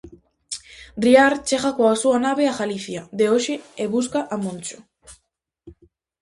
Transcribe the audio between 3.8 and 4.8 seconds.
e busca a Moncho.